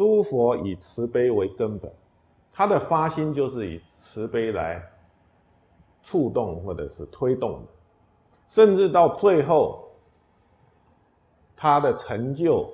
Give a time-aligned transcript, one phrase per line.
[0.00, 1.92] 诸佛以慈悲为根本，
[2.50, 4.82] 他的发心就是以慈悲来
[6.02, 7.68] 触动或者是推动的，
[8.46, 9.90] 甚至到最后，
[11.54, 12.72] 他的成就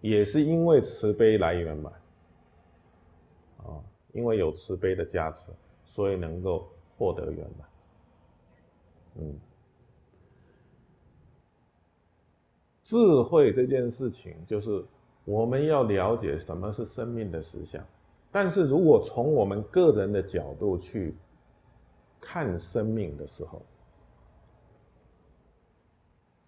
[0.00, 1.92] 也是因为慈悲来圆满。
[3.58, 3.76] 啊，
[4.14, 5.52] 因为有慈悲的加持，
[5.84, 7.68] 所以能够获得圆满。
[9.16, 9.38] 嗯。
[12.82, 14.82] 智慧这件事情，就是
[15.24, 17.84] 我们要了解什么是生命的实相。
[18.30, 21.14] 但是如果从我们个人的角度去
[22.20, 23.62] 看生命的时候，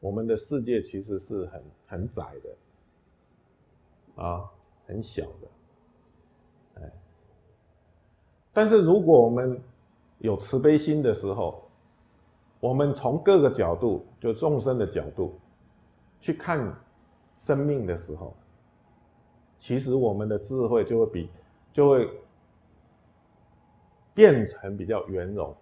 [0.01, 4.51] 我们的世界其实是很很窄的，啊，
[4.87, 6.93] 很小的，哎。
[8.53, 9.61] 但是如果我们
[10.19, 11.63] 有慈悲心的时候，
[12.61, 15.39] 我们从各个角度，就众生的角度。
[16.19, 16.75] 去看
[17.37, 18.35] 生命的时候，
[19.59, 21.31] 其实我们的智慧就会比
[21.73, 22.11] 就会
[24.15, 25.55] 变成比较圆融，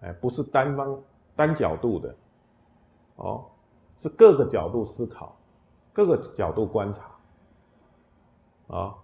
[0.00, 1.00] 哎，不是单方
[1.36, 2.14] 单角度的，
[3.16, 3.44] 哦，
[3.96, 5.36] 是各个角度思考，
[5.92, 7.10] 各个角度观察，
[8.68, 8.94] 啊，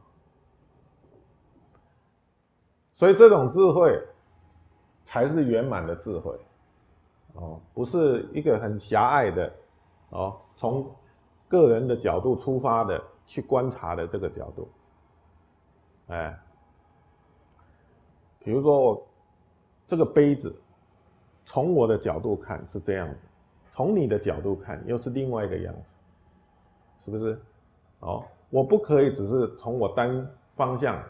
[2.93, 4.01] 所以这种智慧
[5.03, 6.39] 才是圆满的智慧，
[7.35, 9.53] 哦，不是一个很狭隘的。
[10.11, 10.89] 哦，从
[11.49, 14.69] 个人的角度出发的去观察的这个角度，
[16.09, 16.39] 哎，
[18.39, 19.07] 比如说我
[19.87, 20.55] 这个杯子，
[21.45, 23.27] 从我的角度看是这样子，
[23.71, 25.95] 从你的角度看又是另外一个样子，
[27.01, 27.41] 是不是？
[28.01, 31.03] 哦，我不可以只是从我单方向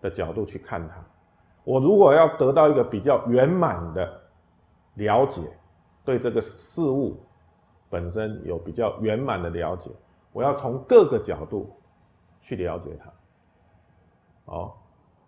[0.00, 1.04] 的角度去看它，
[1.64, 4.20] 我如果要得到一个比较圆满的
[4.94, 5.40] 了解，
[6.04, 7.16] 对这个事物。
[7.90, 9.88] 本身有比较圆满的了解，
[10.34, 11.72] 我要从各个角度
[12.40, 14.52] 去了解它。
[14.52, 14.74] 哦，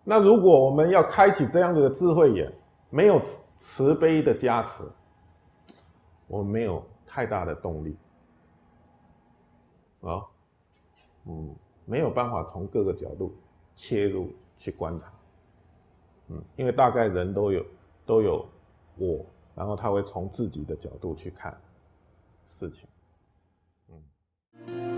[0.02, 2.52] 那如果我们要开启这样的智慧眼，
[2.90, 3.22] 没有
[3.56, 4.82] 慈悲的加持，
[6.26, 7.96] 我们没有太大的动力。
[10.00, 10.26] 啊，
[11.24, 13.32] 嗯，没有办法从各个角度
[13.76, 15.12] 切入去观察。
[16.28, 17.64] 嗯，因为大概人都有
[18.04, 18.44] 都有
[18.96, 19.24] 我，
[19.54, 21.56] 然后他会从自己的角度去看。
[22.44, 22.88] 事情。
[23.88, 24.95] 嗯